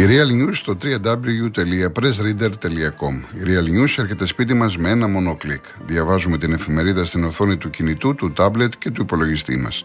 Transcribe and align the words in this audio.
Η 0.00 0.04
Real 0.08 0.30
News 0.42 0.52
στο 0.52 0.76
www.pressreader.com 0.82 3.14
Η 3.34 3.40
Real 3.44 3.64
News 3.64 3.98
έρχεται 3.98 4.26
σπίτι 4.26 4.54
μας 4.54 4.76
με 4.76 4.90
ένα 4.90 5.08
μόνο 5.08 5.36
κλικ. 5.36 5.64
Διαβάζουμε 5.86 6.38
την 6.38 6.52
εφημερίδα 6.52 7.04
στην 7.04 7.24
οθόνη 7.24 7.56
του 7.56 7.70
κινητού, 7.70 8.14
του 8.14 8.32
τάμπλετ 8.32 8.72
και 8.78 8.90
του 8.90 9.02
υπολογιστή 9.02 9.58
μας. 9.58 9.84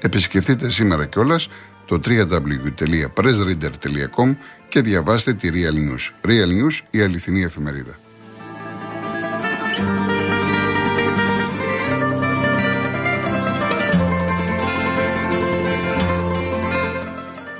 Επισκεφτείτε 0.00 0.70
σήμερα 0.70 1.06
κιόλας 1.06 1.48
το 1.86 2.00
www.pressreader.com 2.04 4.36
και 4.72 4.80
διαβάστε 4.80 5.34
τη 5.34 5.48
Real 5.52 5.74
News. 5.74 6.28
Real 6.28 6.48
News, 6.48 6.86
η 6.90 7.00
αληθινή 7.00 7.42
εφημερίδα. 7.42 7.98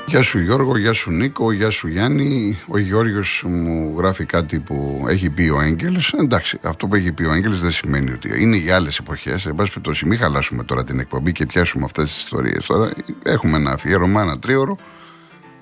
Γεια 0.06 0.23
σου 0.23 0.39
Γιώργο, 0.39 0.79
γεια 0.79 0.93
σου 0.93 1.11
Νίκο, 1.11 1.53
γεια 1.53 1.70
σου 1.70 1.89
Γιάννη. 1.89 2.59
Ο 2.67 2.79
Γιώργος 2.79 3.45
μου 3.48 3.95
γράφει 3.98 4.25
κάτι 4.25 4.59
που 4.59 5.05
έχει 5.09 5.31
πει 5.31 5.48
ο 5.48 5.61
Έγγελς. 5.61 6.12
Εντάξει, 6.12 6.59
αυτό 6.62 6.87
που 6.87 6.95
έχει 6.95 7.12
πει 7.12 7.25
ο 7.25 7.33
Έγγελς 7.33 7.61
δεν 7.61 7.70
σημαίνει 7.70 8.11
ότι 8.11 8.42
είναι 8.42 8.56
για 8.56 8.75
άλλες 8.75 8.98
εποχές. 8.98 9.47
Εν 9.47 9.55
πάση 9.55 9.69
περιπτώσει, 9.69 10.06
μην 10.06 10.19
χαλάσουμε 10.19 10.65
τώρα 10.65 10.84
την 10.84 11.01
εκπομπή 11.01 11.33
και 11.33 11.47
πιάσουμε 11.47 11.84
αυτές 11.84 12.05
τις 12.05 12.23
ιστορίες. 12.23 12.67
Τώρα 12.67 12.91
έχουμε 13.23 13.56
ένα 13.56 13.70
αφιέρωμα, 13.70 14.23
ένα 14.23 14.39
τρίωρο, 14.39 14.77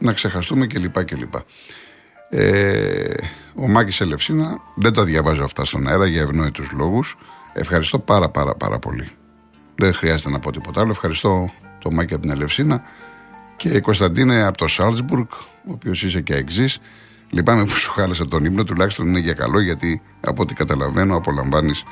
να 0.01 0.13
ξεχαστούμε 0.13 0.67
κλπ. 0.67 1.05
κλπ. 1.05 1.35
Ε, 2.31 3.15
ο 3.55 3.69
Μάκης 3.69 4.01
Ελευσίνα, 4.01 4.61
δεν 4.75 4.93
τα 4.93 5.05
διαβάζω 5.05 5.45
αυτά 5.45 5.65
στον 5.65 5.89
αέρα 5.89 6.07
για 6.07 6.21
ευνόητους 6.21 6.71
λόγους. 6.71 7.17
Ευχαριστώ 7.53 7.99
πάρα 7.99 8.29
πάρα 8.29 8.55
πάρα 8.55 8.79
πολύ. 8.79 9.11
Δεν 9.75 9.95
χρειάζεται 9.95 10.31
να 10.31 10.39
πω 10.39 10.53
τίποτα 10.53 10.81
άλλο. 10.81 10.91
Ευχαριστώ 10.91 11.53
το 11.79 11.91
Μάκη 11.91 12.15
από 12.15 12.23
την 12.23 12.31
Ελευσίνα. 12.31 12.83
Και 13.57 13.69
η 13.69 13.81
Κωνσταντίνε 13.81 14.45
από 14.45 14.57
το 14.57 14.67
Σάλτσμπουργκ, 14.67 15.27
ο 15.69 15.73
οποίος 15.73 16.03
είσαι 16.03 16.21
και 16.21 16.35
εξής. 16.35 16.79
Λυπάμαι 17.31 17.65
που 17.65 17.77
σου 17.77 17.91
χάλασα 17.91 18.29
τον 18.29 18.45
ύπνο, 18.45 18.65
τουλάχιστον 18.65 19.07
είναι 19.07 19.19
για 19.19 19.33
καλό, 19.33 19.61
γιατί 19.61 20.03
από 20.21 20.43
ό,τι 20.43 20.55
καταλαβαίνω 20.55 21.17
απολαμβάνεις 21.17 21.85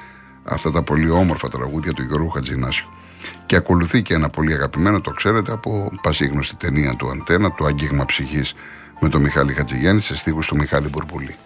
αυτά 0.44 0.70
τα 0.70 0.82
πολύ 0.82 1.10
όμορφα 1.10 1.48
τραγούδια 1.48 1.92
του 1.92 2.02
Γιώργου 2.02 2.28
Χατζηνάσιου. 2.28 2.88
Και 3.48 3.56
ακολουθεί 3.56 4.02
και 4.02 4.14
ένα 4.14 4.28
πολύ 4.28 4.52
αγαπημένο, 4.52 5.00
το 5.00 5.10
ξέρετε, 5.10 5.52
από 5.52 5.91
πασίγνωστη 6.02 6.56
ταινία 6.56 6.94
του 6.94 7.10
Αντένα, 7.10 7.52
το 7.52 7.64
Άγγιγμα 7.64 8.04
Ψυχής 8.04 8.54
με 9.00 9.08
τον 9.08 9.20
Μιχάλη 9.20 9.52
Χατζηγιάννη 9.52 10.00
σε 10.00 10.16
στίχους 10.16 10.46
του 10.46 10.56
Μιχάλη 10.56 10.88
Μπουρμπουλή. 10.88 11.36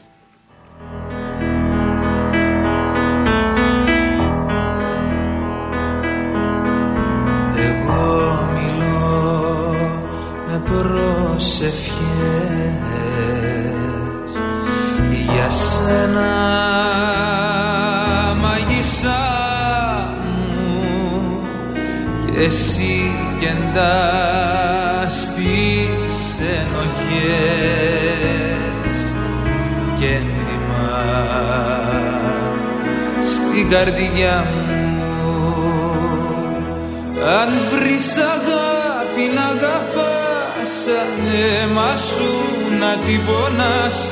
προσευχές 10.67 12.32
κεντάς 23.73 25.17
τις 25.37 26.17
ενοχές 26.59 27.71
και 29.99 30.07
έντιμα 30.07 30.93
στην 33.23 33.71
καρδιά 33.71 34.47
μου. 34.55 34.67
Αν 37.41 37.49
βρεις 37.71 38.17
αγάπη 38.17 39.25
να 39.35 39.43
αγαπάς 39.43 40.71
σαν 40.85 41.13
αίμα 41.35 41.97
σου 41.97 42.33
να 42.81 42.93
την 43.07 43.21
πονάς 43.27 44.09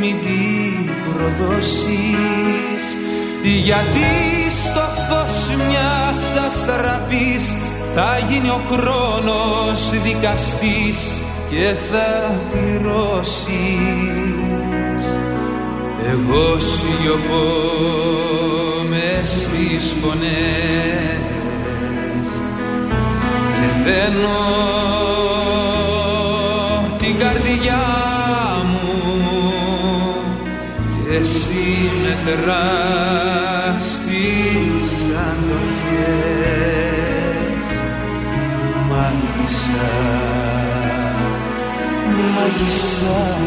μην 0.00 0.16
την 0.24 0.90
προδώσεις. 1.04 2.84
Γιατί 3.64 4.10
στο 4.50 4.86
φως 5.08 5.38
μιας 5.56 6.22
αστραπής 6.46 7.44
θα 7.94 8.18
γίνει 8.28 8.48
ο 8.48 8.60
χρόνος 8.70 9.90
δικαστής 10.02 11.12
και 11.50 11.74
θα 11.90 12.40
πληρώσεις. 12.50 13.48
Εγώ 16.10 16.58
σιωπώ 16.58 17.46
μες 18.88 19.28
στις 19.28 19.94
φωνές 20.02 21.20
και 23.54 23.68
δένω 23.84 24.40
καρδιά 27.20 27.86
μου 28.70 28.88
και 31.04 31.16
εσύ 31.16 31.90
μετράς 32.02 33.39
decide 42.64 43.39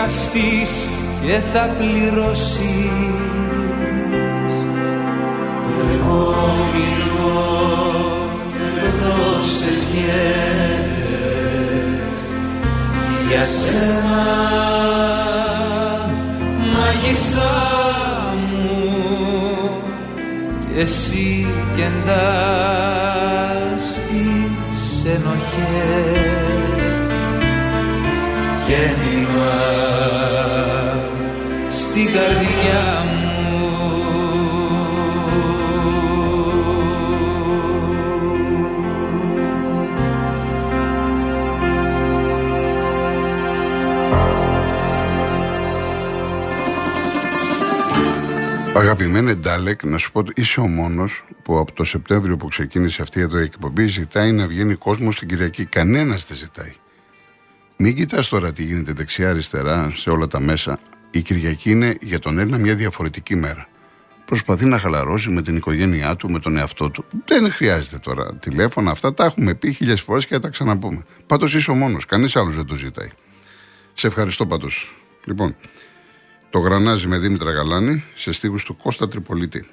δικαστής 0.00 0.88
και 1.26 1.40
θα 1.52 1.64
πληρώσεις. 1.78 2.58
Εγώ 5.94 6.34
μιλώ 6.72 7.50
με 8.74 8.88
προσευχές 9.00 9.80
για 13.28 13.44
σένα 13.44 14.28
μαγισσά 16.72 17.58
εσύ 20.76 21.46
κεντάς 21.76 23.04
τις 24.06 25.04
ενοχές. 25.04 26.20
Και 28.66 28.74
έντοιμα 28.74 29.89
στην 32.00 32.12
καρδιά 32.12 33.04
μου 33.04 33.28
Αγαπημένε 48.74 49.34
Ντάλεκ, 49.34 49.84
να 49.84 49.98
σου 49.98 50.12
πω 50.12 50.18
ότι 50.18 50.32
είσαι 50.36 50.60
ο 50.60 50.66
μόνος 50.66 51.24
που 51.42 51.58
από 51.58 51.72
το 51.72 51.84
Σεπτέμβριο 51.84 52.36
που 52.36 52.48
ξεκίνησε 52.48 53.02
αυτή 53.02 53.20
εδώ 53.20 53.38
η 53.38 53.42
εκπομπή 53.42 53.86
ζητάει 53.86 54.32
να 54.32 54.46
βγαίνει 54.46 54.74
κόσμος 54.74 55.16
την 55.16 55.28
Κυριακή. 55.28 55.64
Κανένας 55.64 56.26
δεν 56.26 56.36
ζητάει. 56.36 56.72
Μην 57.76 57.94
κοιτάς 57.94 58.28
τώρα 58.28 58.52
τι 58.52 58.62
γίνεται 58.62 58.92
δεξιά-αριστερά 58.92 59.92
σε 59.94 60.10
όλα 60.10 60.26
τα 60.26 60.40
μέσα. 60.40 60.78
Η 61.10 61.22
Κυριακή 61.22 61.70
είναι 61.70 61.96
για 62.00 62.18
τον 62.18 62.38
Έλληνα 62.38 62.58
μια 62.58 62.74
διαφορετική 62.74 63.36
μέρα. 63.36 63.68
προσπαθεί 64.24 64.64
να 64.64 64.78
χαλαρώσει 64.78 65.30
με 65.30 65.42
την 65.42 65.56
οικογένειά 65.56 66.16
του, 66.16 66.30
με 66.30 66.38
τον 66.38 66.56
εαυτό 66.56 66.90
του. 66.90 67.04
Δεν 67.24 67.52
χρειάζεται 67.52 67.98
τώρα 67.98 68.34
τηλέφωνα. 68.34 68.90
Αυτά 68.90 69.14
τα 69.14 69.24
έχουμε 69.24 69.54
πει 69.54 69.72
χίλιε 69.72 69.96
φορές 69.96 70.26
και 70.26 70.34
θα 70.34 70.40
τα 70.40 70.48
ξαναπούμε. 70.48 71.04
Πάντως 71.26 71.54
είσαι 71.54 71.70
ο 71.70 71.74
μόνος. 71.74 72.06
Κανείς 72.06 72.36
άλλος 72.36 72.56
δεν 72.56 72.66
το 72.66 72.74
ζητάει. 72.74 73.08
Σε 73.94 74.06
ευχαριστώ 74.06 74.46
πάντως. 74.46 74.96
Λοιπόν, 75.24 75.56
το 76.50 76.58
γρανάζι 76.58 77.06
με 77.06 77.18
Δήμητρα 77.18 77.50
Γαλάνη 77.50 78.04
σε 78.14 78.32
στίχους 78.32 78.64
του 78.64 78.76
Κώστα 78.76 79.08
Τριπολίτη. 79.08 79.66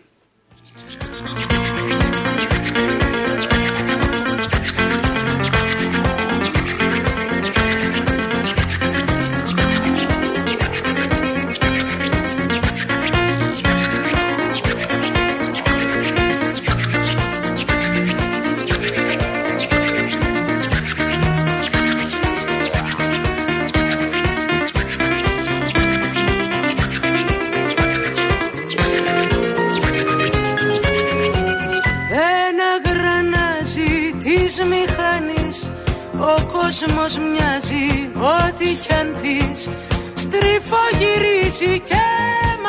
Της 34.48 34.60
μηχανής. 34.60 35.72
Ο 36.20 36.36
κόσμος 36.52 37.18
μοιάζει 37.18 38.10
ό,τι 38.14 38.66
κι 38.66 38.94
αν 38.94 39.16
πεις. 39.22 39.70
Στριφογυρίζει 40.14 41.80
και 41.80 42.04
μ' 42.62 42.68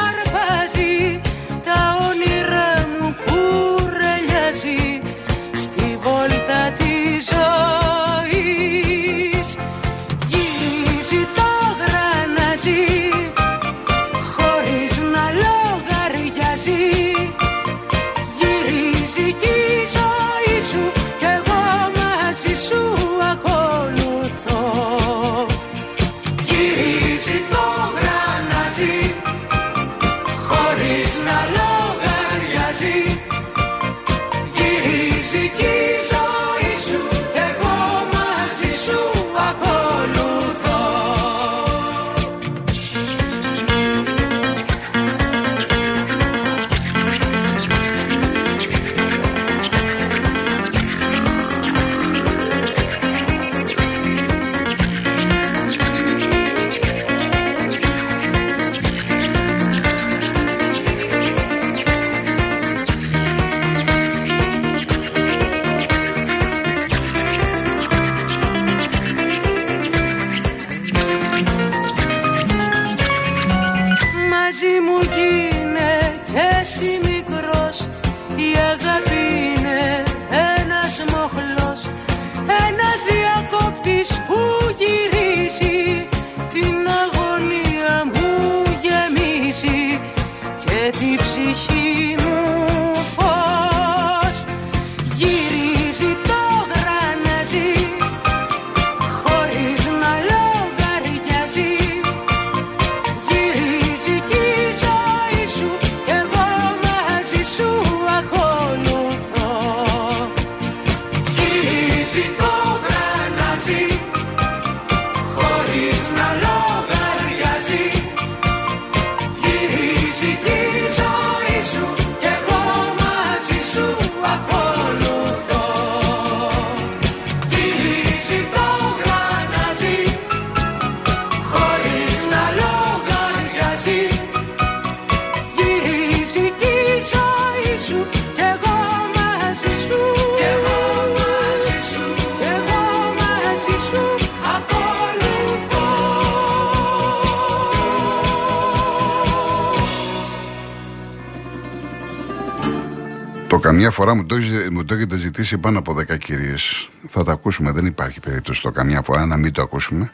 Το 153.60 153.64
καμιά 153.64 153.90
φορά 153.90 154.14
μου 154.14 154.26
το, 154.26 154.34
έχεις- 154.36 154.70
μου 154.70 154.84
το 154.84 154.94
έχετε 154.94 155.16
ζητήσει 155.16 155.58
πάνω 155.58 155.78
από 155.78 155.94
10 155.94 156.16
κυρίες. 156.18 156.88
Θα 157.08 157.24
το 157.24 157.30
ακούσουμε, 157.30 157.72
δεν 157.72 157.86
υπάρχει 157.86 158.20
περίπτωση 158.20 158.62
το 158.62 158.70
καμιά 158.70 159.02
φορά 159.02 159.26
να 159.26 159.36
μην 159.36 159.52
το 159.52 159.62
ακούσουμε. 159.62 160.12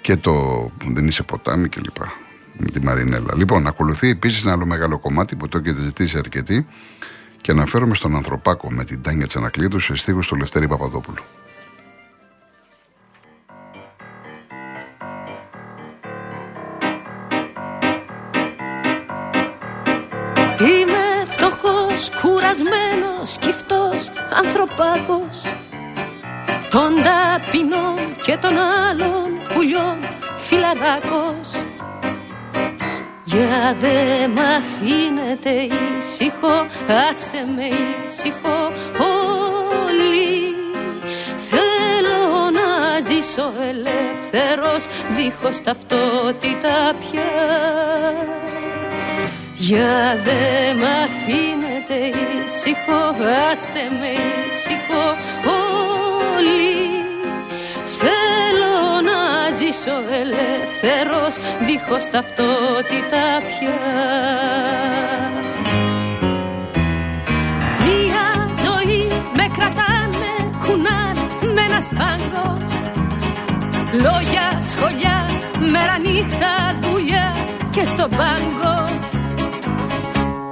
Και 0.00 0.16
το 0.16 0.34
δεν 0.92 1.06
είσαι 1.06 1.22
ποτάμι 1.22 1.68
κλπ. 1.68 1.96
Με 2.56 2.66
τη 2.66 2.80
Μαρινέλα. 2.80 3.34
Λοιπόν, 3.36 3.66
ακολουθεί 3.66 4.08
επίσης 4.08 4.42
ένα 4.42 4.52
άλλο 4.52 4.66
μεγάλο 4.66 4.98
κομμάτι 4.98 5.36
που 5.36 5.48
το 5.48 5.58
έχετε 5.64 5.80
ζητήσει 5.82 6.18
αρκετοί. 6.18 6.66
Και 7.40 7.50
αναφέρομαι 7.50 7.94
στον 7.94 8.16
Ανθρωπάκο 8.16 8.70
με 8.72 8.84
την 8.84 9.02
Τάνια 9.02 9.26
Τσανακλείδου 9.26 9.78
σε 9.78 9.94
στίχους 9.94 10.26
του 10.26 10.36
Λευτέρη 10.36 10.68
Παπαδόπουλου. 10.68 11.22
Κουρασμένος, 22.50 23.32
σκυφτός, 23.32 24.10
ανθρωπάκος. 24.34 25.42
Των 26.70 26.94
ταπεινών 27.04 27.98
και 28.24 28.36
των 28.36 28.58
άλλων 28.58 29.28
πουλιών 29.54 29.98
φιλαράκος 30.36 31.50
Για 33.24 33.76
δε 33.80 34.28
μ' 34.28 34.38
αφήνετε 34.38 35.50
ήσυχο, 35.50 36.66
άστε 37.10 37.38
με 37.56 37.64
ήσυχο 37.64 38.58
όλοι. 38.98 40.54
Θέλω 41.50 42.50
να 42.50 43.00
ζήσω 43.00 43.52
ελεύθερος, 43.60 44.86
δίχως 45.16 45.60
ταυτότητα 45.60 46.94
πια. 47.00 47.32
Για 49.54 50.16
δε 50.24 50.74
μ' 50.74 50.84
αφήνετε 51.04 51.69
ήσυχο, 51.94 53.02
άστε 53.52 53.82
με 54.00 54.08
ήσυχο 54.50 55.04
όλοι. 55.46 56.78
Θέλω 58.02 59.00
να 59.10 59.18
ζήσω 59.58 59.96
ελεύθερος, 60.20 61.34
δίχως 61.66 62.10
ταυτότητα 62.10 63.24
πια. 63.48 63.78
Μια 67.84 68.48
ζωή 68.64 69.06
με 69.34 69.46
κρατάνε, 69.56 70.50
κουνάνε 70.64 71.52
με 71.54 71.62
ένα 71.68 71.80
σπάγκο. 71.88 72.56
Λόγια, 73.92 74.62
σχολιά, 74.70 75.28
μέρα 75.70 75.98
νύχτα, 75.98 76.78
δουλειά 76.80 77.34
και 77.70 77.84
στον 77.84 78.10
πάγκο. 78.10 78.98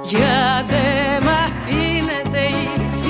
Για 0.03 0.63
δε 0.65 1.25
μ' 1.25 1.28
αφήνετε 1.28 1.28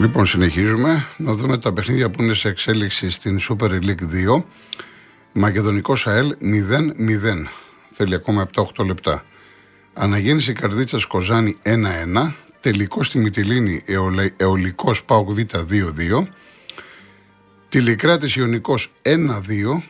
Λοιπόν, 0.00 0.26
συνεχίζουμε 0.26 1.06
να 1.16 1.34
δούμε 1.34 1.58
τα 1.58 1.72
παιχνίδια 1.72 2.10
που 2.10 2.22
είναι 2.22 2.34
σε 2.34 2.48
εξέλιξη 2.48 3.10
στην 3.10 3.38
Super 3.40 3.70
League 3.70 4.36
2. 4.36 4.44
Μακεδονικός 5.32 6.06
ΑΕΛ 6.06 6.36
0-0. 6.40 7.46
Θέλει 7.90 8.14
ακόμα 8.14 8.48
7-8 8.54 8.84
λεπτά. 8.86 9.24
Αναγέννηση 9.92 10.52
Καρδίτσας 10.52 11.04
Κοζάνη 11.04 11.56
1-1. 11.62 12.32
Τελικό 12.60 13.02
στη 13.02 13.18
Μυτιλίνη 13.18 13.82
Εολικός 14.36 15.04
Πάοκ 15.04 15.30
Β 15.30 15.38
2-2. 15.38 16.28
Τηλικράτης 17.68 18.36
Ιωνικός 18.36 18.92
1-2. 19.02 19.82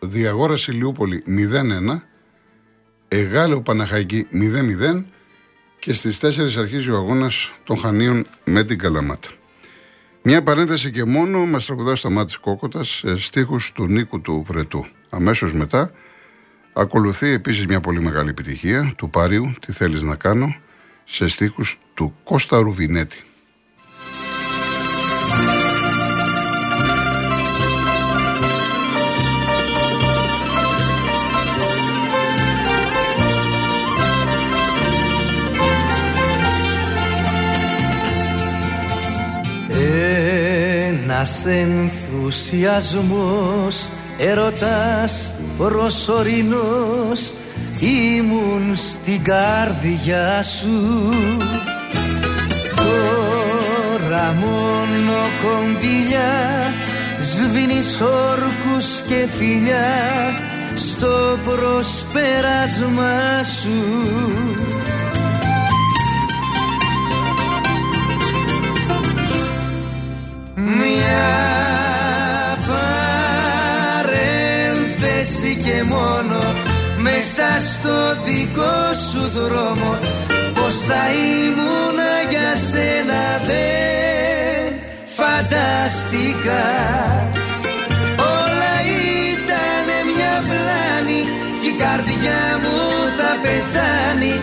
Διαγόρα 0.00 0.54
Ηλιούπολη 0.68 1.22
0-1. 1.26 2.02
Εγάλεο 3.08 3.60
Παναχαϊκή 3.60 4.26
0-0 4.32 5.04
και 5.82 5.92
στις 5.92 6.18
4 6.22 6.56
αρχίζει 6.58 6.90
ο 6.90 6.96
αγώνας 6.96 7.52
των 7.64 7.78
Χανίων 7.78 8.26
με 8.44 8.64
την 8.64 8.78
Καλαμάτα. 8.78 9.28
Μια 10.22 10.42
παρένθεση 10.42 10.90
και 10.90 11.04
μόνο 11.04 11.46
μας 11.46 11.66
τραγουδά 11.66 11.96
στο 11.96 12.10
μάτι 12.10 12.38
Κόκοτας 12.38 12.88
σε 12.88 13.16
στίχους 13.16 13.72
του 13.72 13.86
Νίκου 13.86 14.20
του 14.20 14.44
Βρετού. 14.46 14.86
Αμέσως 15.10 15.54
μετά 15.54 15.90
ακολουθεί 16.72 17.28
επίσης 17.28 17.66
μια 17.66 17.80
πολύ 17.80 18.00
μεγάλη 18.00 18.28
επιτυχία 18.28 18.92
του 18.96 19.10
Πάριου 19.10 19.52
«Τι 19.66 19.72
θέλεις 19.72 20.02
να 20.02 20.16
κάνω» 20.16 20.56
σε 21.04 21.28
στίχους 21.28 21.78
του 21.94 22.14
Κώστα 22.24 22.58
Ρουβινέτη. 22.58 23.24
Ένας 41.22 41.46
ενθουσιασμός 41.46 43.90
Ερωτάς 44.16 45.34
προσωρινός 45.58 47.34
Ήμουν 47.80 48.76
στην 48.76 49.24
καρδιά 49.24 50.42
σου. 50.42 51.08
Τώρα 52.76 54.36
μόνο 54.40 55.12
κοντιλιά 55.42 56.72
Σβήνεις 57.20 58.00
όρκους 58.00 59.00
και 59.08 59.28
φιλιά 59.38 59.92
Στο 60.74 61.38
προσπέρασμα 61.44 63.42
σου 63.42 63.80
παρένθεση 74.12 75.56
και 75.64 75.82
μόνο 75.88 76.40
Μέσα 76.98 77.48
στο 77.70 77.96
δικό 78.24 78.78
σου 79.10 79.22
δρόμο. 79.38 79.98
Πως 80.54 80.74
θα 80.88 81.02
ήμουν 81.44 81.98
για 82.30 82.50
σένα 82.70 83.22
δεν 83.46 84.68
φανταστικά 85.18 86.66
Όλα 88.40 88.74
ήταν 89.32 89.86
μια 90.10 90.34
πλάνη 90.48 91.20
Κι 91.60 91.68
η 91.68 91.74
καρδιά 91.82 92.42
μου 92.62 92.78
θα 93.18 93.30
πεθάνει. 93.42 94.34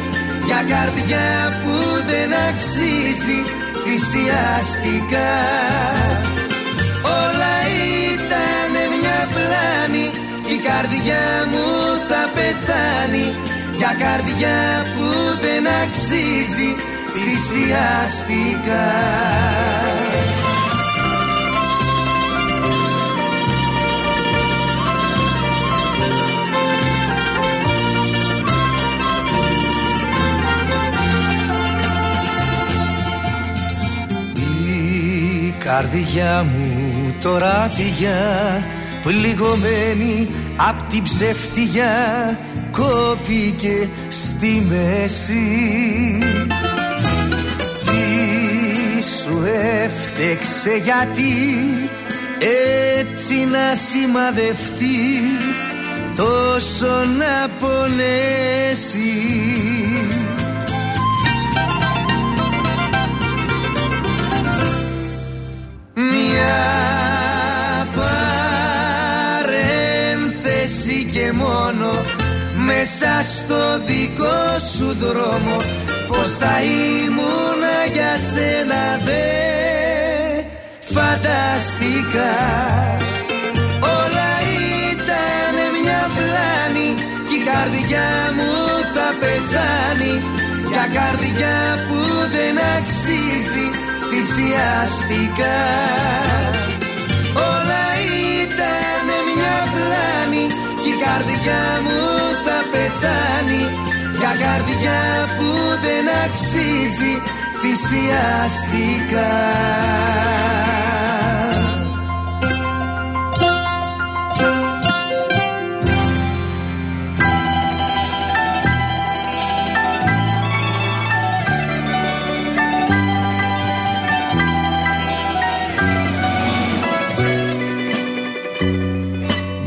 Για 0.45 0.61
καρδιά 0.73 1.29
που 1.61 1.73
δεν 2.09 2.29
αξίζει 2.49 3.39
θυσιαστικά 3.83 5.31
καρδιά 10.81 11.47
μου 11.51 11.67
θα 12.09 12.29
πεθάνει 12.33 13.35
για 13.77 13.95
καρδιά 13.99 14.85
που 14.95 15.07
δεν 15.41 15.67
αξίζει 15.83 16.75
θυσιαστικά. 17.13 18.87
Η 34.67 35.55
καρδιά 35.57 36.45
μου 36.51 37.13
τώρα 37.21 37.71
πηγαίνει 37.75 38.77
πληγωμένη 39.03 40.29
απ' 40.67 40.89
την 40.89 41.03
ψευτιά 41.03 42.39
κόπηκε 42.71 43.89
στη 44.07 44.63
μέση. 44.69 45.37
Τι 47.85 49.03
σου 49.03 49.43
έφτεξε 49.83 50.81
γιατί 50.83 51.33
έτσι 52.79 53.45
να 53.45 53.75
σημαδευτεί 53.75 54.99
τόσο 56.15 56.87
να 57.17 57.49
πονέσει 57.59 59.13
μέσα 72.69 73.11
στο 73.33 73.61
δικό 73.85 74.41
σου 74.73 74.87
δρόμο. 74.99 75.57
Πως 76.07 76.29
θα 76.39 76.55
ήμουν 76.61 77.63
για 77.93 78.13
σένα 78.31 78.83
δε 79.05 79.39
φανταστικά 80.95 82.35
Όλα 83.97 84.31
ήταν 84.91 85.55
μια 85.81 86.01
πλάνη 86.15 86.89
και 87.27 87.35
η 87.39 87.43
καρδιά 87.49 88.09
μου 88.35 88.53
θα 88.93 89.07
πεθάνει. 89.21 90.13
Για 90.71 90.85
καρδιά 90.97 91.57
που 91.87 91.99
δεν 92.35 92.55
αξίζει 92.77 93.65
θυσιαστικά. 94.09 95.59
Όλα 97.51 97.85
ήταν 98.43 99.07
μια 99.29 99.57
πλάνη 99.73 100.43
και 100.81 100.89
η 100.89 100.97
καρδιά 101.05 101.63
μου 101.83 101.97
θα 102.05 102.08
πεθάνει 102.71 103.63
για 104.19 104.33
καρδιά 104.43 105.01
που 105.37 105.49
δεν 105.83 106.05
αξίζει 106.25 107.13
θυσιαστικά. 107.61 109.37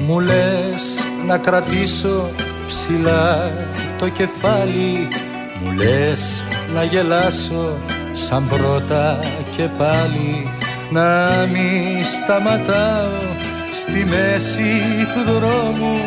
Μου 0.06 0.20
λες 0.20 1.06
να 1.26 1.38
κρατήσω 1.38 2.30
ψηλά 2.72 3.50
το 3.98 4.08
κεφάλι. 4.08 5.08
Μου 5.60 5.72
λες 5.72 6.44
να 6.74 6.84
γελάσω 6.84 7.78
σαν 8.12 8.48
πρώτα 8.48 9.20
και 9.56 9.68
πάλι. 9.78 10.48
Να 10.90 11.30
μη 11.52 12.02
σταματάω 12.02 13.20
στη 13.70 14.04
μέση 14.04 14.80
του 15.12 15.32
δρόμου. 15.32 15.98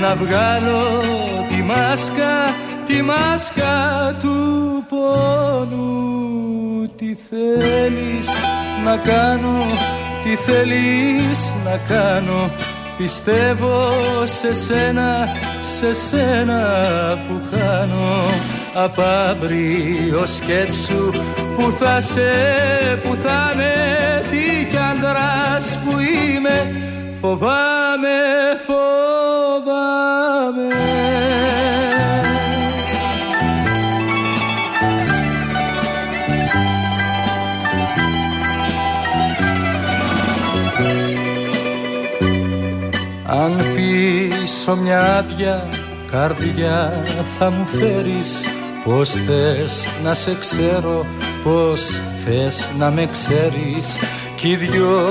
Να 0.00 0.14
βγάλω 0.14 1.02
τη 1.48 1.62
μάσκα, 1.62 2.54
τη 2.86 3.02
μάσκα 3.02 4.16
του 4.20 4.36
πόνου. 4.88 5.92
Τι 6.96 7.16
θέλεις 7.28 8.28
να 8.84 8.96
κάνω, 8.96 9.64
τι 10.22 10.36
θέλεις 10.36 11.52
να 11.64 11.94
κάνω. 11.94 12.50
Πιστεύω 12.96 13.92
σε 14.24 14.54
σένα, 14.54 15.28
σε 15.64 15.92
σένα 15.92 16.62
που 17.28 17.42
χάνω 17.50 18.24
Απ' 18.74 19.00
αύριο 19.00 20.26
σκέψου 20.26 21.10
που 21.56 21.70
θα 21.78 22.00
σε, 22.00 22.20
που 23.02 23.14
θα 23.14 23.52
με 23.56 23.72
Τι 24.30 24.66
κι 24.66 24.76
άντρας 24.76 25.78
που 25.84 25.98
είμαι. 25.98 26.72
Φοβάμαι, 27.20 28.16
φοβάμαι 28.66 29.13
πίσω 44.64 44.76
μια 44.76 45.16
άδεια 45.16 45.68
καρδιά 46.10 47.04
θα 47.38 47.50
μου 47.50 47.64
φέρεις. 47.64 48.44
Πώς 48.84 49.10
θες 49.10 49.86
να 50.04 50.14
σε 50.14 50.36
ξέρω, 50.38 51.06
πώς 51.42 52.00
θες 52.24 52.70
να 52.78 52.90
με 52.90 53.06
ξέρεις. 53.06 53.98
Κι 54.36 54.48
οι 54.48 54.56
δυο 54.56 55.10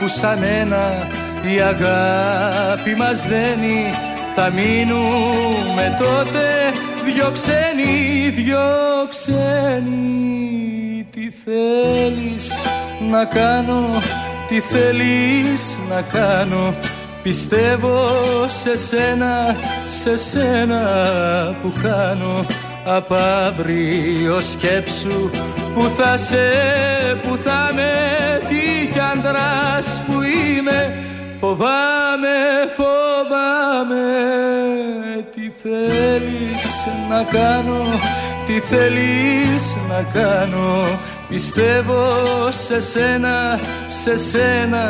που 0.00 0.08
σαν 0.08 0.42
ένα 0.42 1.08
η 1.54 1.60
αγάπη 1.60 2.94
μας 2.94 3.22
δένει 3.26 3.92
Θα 4.34 4.50
μείνουμε 4.50 5.96
τότε 5.98 6.46
δυο 7.04 7.30
ξένοι, 7.32 8.28
δυο 8.28 8.58
ξένοι. 9.08 11.06
Τι 11.10 11.30
θέλεις 11.44 12.52
να 13.10 13.24
κάνω, 13.24 13.86
τι 14.48 14.60
θέλεις 14.60 15.78
να 15.88 16.02
κάνω 16.02 16.74
Πιστεύω 17.24 17.98
σε 18.46 18.76
σένα, 18.76 19.56
σε 19.84 20.16
σένα 20.16 20.82
που 21.60 21.72
χάνω 21.82 22.44
Απ' 22.84 23.12
αύριο 23.12 24.40
σκέψου 24.40 25.30
που 25.74 25.88
θα 25.96 26.16
σε, 26.16 26.36
που 27.22 27.36
θα 27.36 27.70
με 27.74 27.92
Τι 28.48 28.92
κι 28.92 29.00
άντρας 29.00 30.02
που 30.06 30.22
είμαι. 30.22 30.96
Φοβάμαι, 31.40 32.36
φοβάμαι 32.76 34.04
Τι 35.34 35.52
θέλεις 35.62 36.86
να 37.08 37.22
κάνω, 37.22 38.00
τι 38.44 38.52
θέλεις 38.52 39.76
να 39.88 40.02
κάνω. 40.02 40.98
Πιστεύω 41.28 42.04
σε 42.50 42.80
σένα, 42.80 43.60
σε 43.88 44.16
σένα 44.16 44.84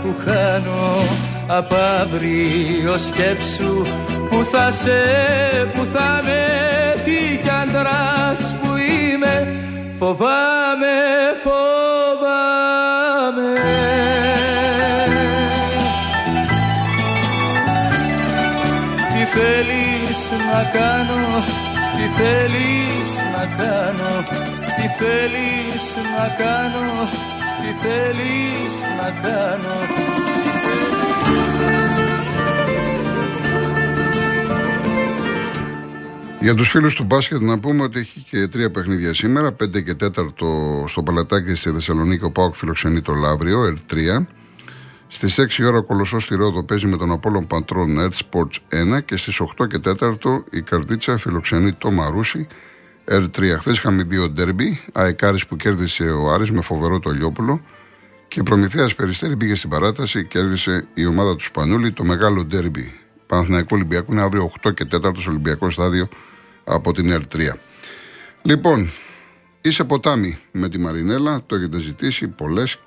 που 0.00 0.14
χάνω 0.24 1.34
Απ' 1.48 1.72
αύριο 2.00 2.98
σκέψου 2.98 3.82
που 4.30 4.44
θα 4.50 4.70
σε, 4.70 5.00
που 5.74 5.86
θα 5.92 6.20
με 6.24 6.44
Τι 7.04 7.38
κι 7.42 7.48
άντρας 7.62 8.56
που 8.62 8.68
είμαι. 8.76 9.48
Φοβάμαι, 9.98 10.96
φοβάμαι. 11.42 12.74
Τι 19.12 19.24
θέλεις 19.24 20.32
να 20.52 20.62
κάνω, 20.78 21.44
τι 21.96 22.22
θέλεις 22.22 23.10
να 23.32 23.44
κάνω 23.62 24.24
Τι 24.76 24.86
θέλεις 24.98 25.96
να 26.16 26.26
κάνω, 26.44 27.08
τι 27.60 27.86
θέλεις 27.86 28.74
να 28.98 29.28
κάνω 29.28 30.45
Για 36.40 36.54
τους 36.54 36.68
φίλους 36.68 36.94
του 36.94 37.04
μπάσκετ 37.04 37.40
να 37.40 37.58
πούμε 37.58 37.82
ότι 37.82 37.98
έχει 37.98 38.20
και 38.20 38.46
τρία 38.46 38.70
παιχνίδια 38.70 39.14
σήμερα. 39.14 39.52
5 39.52 39.82
και 39.82 39.94
4 39.94 40.08
στο 40.86 41.02
Παλατάκι 41.02 41.54
στη 41.54 41.70
Θεσσαλονίκη 41.70 42.24
ο 42.24 42.30
Πάοκ 42.30 42.54
φιλοξενεί 42.54 43.00
το 43.00 43.14
Λαύριο, 43.14 43.76
R3. 43.76 44.24
Στις 45.06 45.38
6 45.38 45.66
ώρα 45.66 45.76
ο 45.76 45.82
Κολοσσός 45.82 46.22
στη 46.22 46.34
Ρόδο 46.34 46.64
παίζει 46.64 46.86
με 46.86 46.96
τον 46.96 47.10
Απόλλων 47.12 47.46
Παντρών 47.46 47.96
Earth 47.98 48.20
Sports 48.30 48.80
1 48.96 49.04
και 49.04 49.16
στις 49.16 49.40
8 49.58 49.66
και 49.66 49.80
4 49.84 50.44
η 50.50 50.62
Καρδίτσα 50.62 51.16
φιλοξενεί 51.16 51.72
το 51.72 51.90
Μαρούσι 51.90 52.46
R3. 53.10 53.42
Χθες 53.58 53.78
είχαμε 53.78 54.02
δύο 54.02 54.28
ντέρμπι. 54.28 54.80
Αεκάρης 54.92 55.46
που 55.46 55.56
κέρδισε 55.56 56.04
ο 56.04 56.32
Άρης 56.32 56.50
με 56.50 56.60
φοβερό 56.60 56.98
το 56.98 57.10
Λιόπουλο. 57.10 57.60
Και 58.28 58.42
Προμηθέας 58.42 58.94
Περιστέρη 58.94 59.36
πήγε 59.36 59.54
στην 59.54 59.70
παράταση 59.70 60.22
και 60.22 60.38
κέρδισε 60.38 60.86
η 60.94 61.06
ομάδα 61.06 61.36
του 61.36 61.44
Σπανούλη 61.44 61.92
το 61.92 62.04
μεγάλο 62.04 62.44
ντέρμπι. 62.44 63.00
Παναθηναϊκό 63.26 63.68
Ολυμπιακό 63.76 64.12
είναι 64.12 64.22
αύριο 64.22 64.52
8 64.66 64.74
και 64.74 64.86
4 64.92 65.12
στο 65.16 65.30
Ολυμπιακό 65.30 65.70
στάδιο 65.70 66.08
από 66.64 66.92
την 66.92 67.22
R3. 67.22 67.38
Λοιπόν, 68.42 68.90
είσαι 69.60 69.84
ποτάμι 69.84 70.38
με 70.52 70.68
τη 70.68 70.78
Μαρινέλα, 70.78 71.42
το 71.46 71.56
έχετε 71.56 71.78
ζητήσει 71.78 72.28
πολλές 72.28 72.78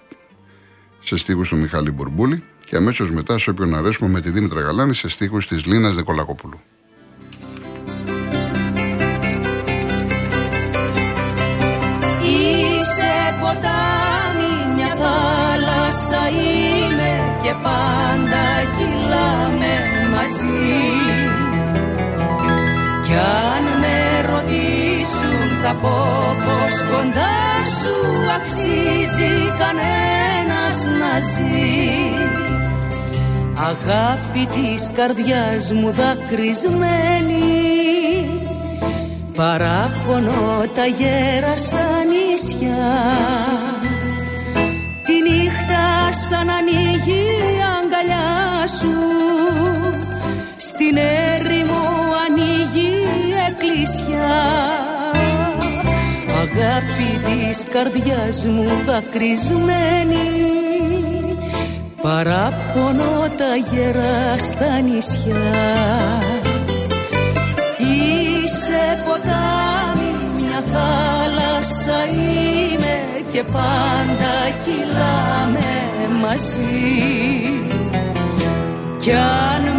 σε 0.99 1.17
στίχους 1.17 1.49
του 1.49 1.57
Μιχάλη 1.57 1.91
Μπουρμπούλη 1.91 2.43
και 2.65 2.75
αμέσως 2.75 3.11
μετά 3.11 3.37
σε 3.37 3.49
όποιον 3.49 3.75
αρέσουμε 3.75 4.09
με 4.09 4.21
τη 4.21 4.29
Δήμητρα 4.29 4.61
Γαλάνη 4.61 4.93
σε 4.93 5.09
στίχους 5.09 5.47
της 5.47 5.65
Λίνας 5.65 5.95
Δεκολακόπουλου. 5.95 6.59
Είσαι 12.23 13.37
ποτάμι 13.39 14.73
μια 14.75 14.95
θάλασσα 14.95 15.49
θάλασσα 15.89 16.29
είμαι 16.29 17.39
και 17.43 17.53
πάντα 17.63 18.43
κυλάμε 18.77 18.88
μαζί. 20.19 20.77
Κι 23.05 23.13
αν 23.13 23.63
με 23.81 23.97
ρωτήσουν 24.29 25.47
θα 25.61 25.73
πω 25.81 25.97
πως 26.45 26.75
κοντά 26.91 27.39
σου 27.77 27.95
αξίζει 28.37 29.35
κανένας 29.61 30.77
να 30.99 31.19
ζει. 31.19 31.77
Αγάπη 33.71 34.47
της 34.55 34.89
καρδιάς 34.95 35.71
μου 35.71 35.91
δακρυσμένη 35.91 37.49
Παράπονο 39.35 40.63
τα 40.75 40.85
γέρα 40.85 41.57
στα 41.57 41.87
νησιά. 42.09 42.87
Τη 45.05 45.13
νύχτα 45.29 46.11
σαν 46.29 46.49
ανοίγει 46.49 47.21
η 47.21 47.61
αγκαλιά 47.77 48.67
σου 48.79 49.29
Στην 50.81 50.97
έρημο 50.97 51.83
ανοίγει 52.25 52.87
η 52.87 53.33
εκκλησιά. 53.49 54.35
Αγάπη 56.43 57.09
της 57.25 57.63
καρδιάς 57.71 58.45
μου 58.45 58.67
δακρυσμένη. 58.85 60.29
Παράπονο 62.01 63.27
τα 63.37 63.55
γερά 63.71 64.37
στα 64.37 64.79
νησιά. 64.79 65.63
Είσαι 67.77 69.03
ποτάμι, 69.05 70.11
μια 70.35 70.63
θάλασσα 70.71 72.05
είμαι 72.11 73.23
Και 73.31 73.43
πάντα 73.43 74.33
κυλάμε 74.63 75.69
μαζί. 76.21 77.19
Κι 78.97 79.11
αν 79.11 79.61
με 79.61 79.78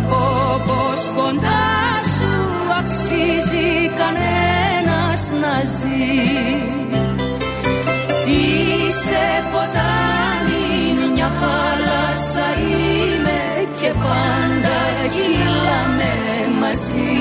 θα 0.00 0.06
πω 0.06 0.62
πως 0.66 1.02
κοντά 1.16 1.66
σου 2.14 2.32
αξίζει 2.78 3.90
κανένας 4.00 5.22
να 5.42 5.54
ζει. 5.76 6.14
Είσαι 8.26 9.26
ποτάμι, 9.52 11.10
μια 11.14 11.30
θάλασσα 11.40 12.46
είμαι 12.60 13.40
και 13.80 13.90
πάντα 14.02 14.78
κυλάμε 15.14 16.12
μαζί. 16.60 17.16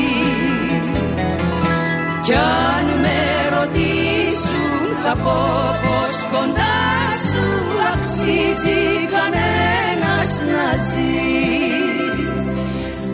Κι 2.22 2.34
αν 2.34 2.86
με 3.04 3.20
ρωτήσουν 3.56 4.86
θα 5.04 5.16
πω 5.24 5.40
πως 5.86 6.16
κοντά 6.32 6.80
σου 7.28 7.46
αξίζει 7.94 8.82
κανένας 9.16 10.32
να 10.54 10.78
ζει 10.88 11.77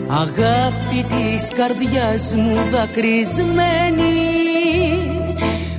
Αγάπη 0.08 1.04
της 1.08 1.48
καρδιάς 1.56 2.34
μου 2.34 2.56
δακρυσμένη 2.70 4.34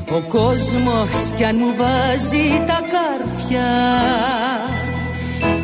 ο 0.09 0.19
κόσμος 0.29 1.31
κι 1.35 1.43
αν 1.43 1.55
μου 1.59 1.73
βάζει 1.77 2.63
τα 2.67 2.81
κάρφια. 2.91 3.71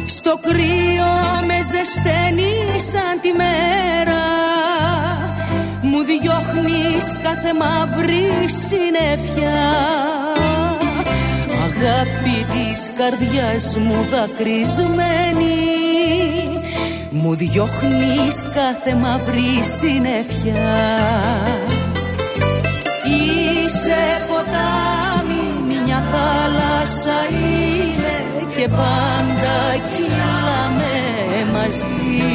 Στο 0.06 0.39
κρύο 0.41 1.13
με 1.47 1.58
ζεσταίνει 1.71 2.54
σαν 2.91 3.19
τη 3.21 3.32
μέρα 3.32 4.24
Μου 5.82 6.00
διώχνεις 6.04 7.06
κάθε 7.24 7.52
μαύρη 7.60 8.26
συννεφιά 8.67 9.62
Αγάπη 11.67 12.45
της 12.52 12.91
καρδιάς 12.97 13.78
μου 13.78 14.06
δακρυσμένη 14.12 15.71
Μου 17.13 17.36
διώχνεις 17.36 18.43
κάθε 18.54 18.95
μαύρη 19.02 19.63
συννεφιά 19.80 20.56
Είσαι 23.06 24.02
ποτάμι, 24.28 25.74
μια 25.84 26.04
θάλασσα 26.12 27.19
είναι 27.32 28.45
και 28.56 28.67
πάντα 28.67 29.86
κυλάμε 29.89 30.97
μαζί. 31.54 32.32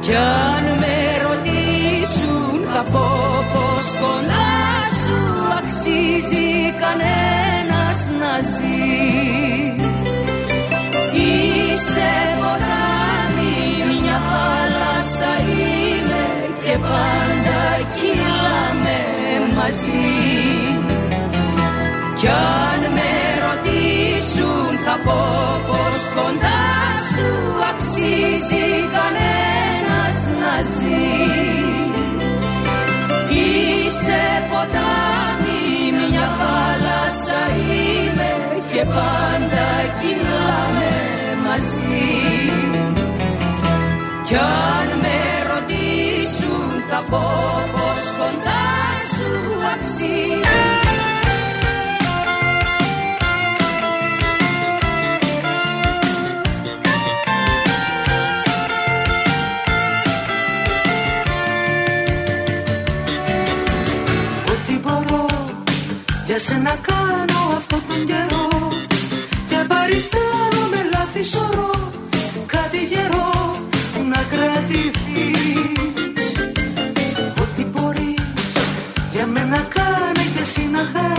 Κι 0.00 0.14
αν 0.14 0.64
με 0.80 0.96
ρωτήσουν 1.22 2.64
θα 2.74 2.82
πω 2.92 3.08
πως 3.52 3.86
κοντά 4.00 4.54
σου 5.00 5.18
αξίζει 5.58 6.72
κανένας 6.80 8.08
να 8.18 8.40
ζει 8.40 9.83
Είσαι 11.74 12.12
ποτάμι, 12.40 13.56
μια 14.02 14.18
θάλασσα 14.28 15.32
είναι 15.50 16.24
και 16.64 16.76
πάντα 16.78 17.62
κυλάμε 17.96 18.98
μαζί. 19.56 20.12
Κι 22.18 22.28
αν 22.28 22.80
με 22.96 23.12
ρωτήσουν 23.44 24.70
θα 24.84 24.96
πω 25.04 25.20
πως 25.66 26.02
κοντά 26.14 26.64
σου 27.08 27.28
αξίζει 27.70 28.66
κανένας 28.94 30.16
να 30.40 30.54
ζει. 30.74 31.12
Είσαι 33.40 34.22
ποτάμι, 34.50 35.62
μια 35.98 36.28
θάλασσα 36.38 37.40
είμαι 37.68 38.30
και 38.72 38.84
πάντα 38.84 39.66
κυλάμε 40.00 40.83
μαζί. 41.54 42.50
Κι 44.26 44.34
αν 44.34 44.88
με 45.02 45.18
ρωτήσουν 45.52 46.82
θα 46.88 47.04
πω 47.10 47.22
πως 47.72 48.04
κοντά 48.18 48.64
σου 49.12 49.28
αξίζει. 49.74 50.42
Ό,τι 64.52 64.78
μπορώ 64.78 65.26
για 66.26 66.38
σένα 66.38 66.78
κάνω 66.82 67.56
αυτόν 67.56 67.82
τον 67.88 68.06
καιρό 68.06 68.48
Και 69.48 69.56
παριστάνω 69.68 70.14
με 70.34 70.34
λάθη 70.34 70.53
σωρό 71.24 71.92
Κάτι 72.46 72.78
γερό 72.84 73.30
να 74.10 74.22
κρατηθείς. 74.30 75.82
Ό,τι 77.42 77.64
μπορείς 77.64 78.52
για 79.12 79.26
μένα 79.26 79.56
κάνε 79.56 80.24
και 80.34 80.40
εσύ 80.40 80.68
να 80.72 80.78
χαρείς 80.92 81.13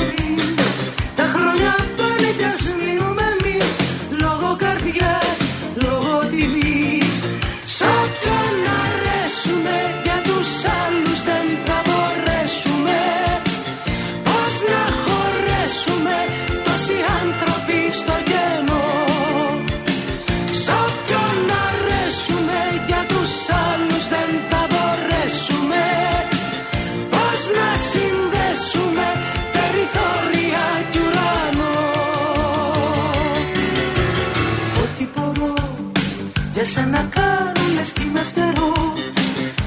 για 36.95 37.03
σένα 37.03 37.09
κάνω 37.15 37.63
λες 37.75 37.91
κι 37.91 38.01
είμαι 38.01 38.23
φτερό. 38.29 38.73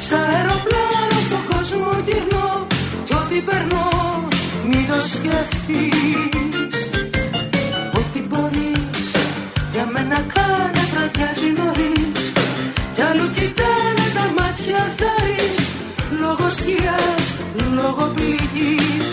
Σαν 0.06 0.24
αεροπλάνο 0.34 1.18
στον 1.26 1.42
κόσμο 1.50 1.90
γυρνώ 2.06 2.66
Κι 3.04 3.14
ό,τι 3.14 3.38
περνώ 3.48 3.88
μη 4.68 4.80
το 4.90 5.00
σκεφτείς 5.12 6.76
Ό,τι 7.98 8.20
μπορείς 8.28 9.10
για 9.72 9.88
μένα 9.92 10.18
κάνε 10.34 10.82
βραδιάζει 10.92 11.48
νωρίς. 11.58 12.32
Κι 12.94 13.02
αλλού 13.08 13.26
κοιτάνε 13.36 14.06
τα 14.16 14.24
μάτια 14.36 14.82
θα 14.98 15.12
ρεις 15.26 15.58
Λόγω 16.20 16.48
σκιάς, 16.48 17.26
λόγω 17.78 18.04
πληγής 18.14 19.07